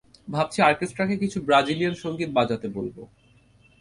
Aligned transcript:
ভাবছি 0.27 0.59
অর্কেস্ট্রাকে 0.61 1.15
কিছু 1.17 1.37
ব্রাজিলিয়ান 1.41 1.95
সঙ্গীত 2.03 2.29
বাজাতে 2.33 2.67
বলব। 2.67 2.97